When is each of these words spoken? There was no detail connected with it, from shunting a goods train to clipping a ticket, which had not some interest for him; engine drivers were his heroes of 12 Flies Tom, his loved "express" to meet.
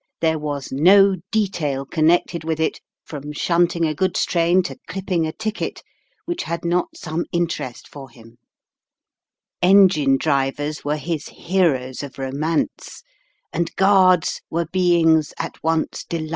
There 0.19 0.39
was 0.39 0.71
no 0.71 1.17
detail 1.29 1.85
connected 1.85 2.43
with 2.43 2.59
it, 2.59 2.81
from 3.05 3.31
shunting 3.33 3.85
a 3.85 3.93
goods 3.93 4.25
train 4.25 4.63
to 4.63 4.79
clipping 4.87 5.27
a 5.27 5.31
ticket, 5.31 5.83
which 6.25 6.41
had 6.41 6.65
not 6.65 6.97
some 6.97 7.25
interest 7.31 7.87
for 7.87 8.09
him; 8.09 8.39
engine 9.61 10.17
drivers 10.17 10.83
were 10.83 10.97
his 10.97 11.29
heroes 11.29 12.01
of 12.01 12.15
12 12.15 12.31
Flies 12.33 12.41
Tom, 12.41 12.49
his 12.57 13.73
loved 13.77 14.69
"express" 14.73 16.03
to 16.05 16.19
meet. 16.19 16.29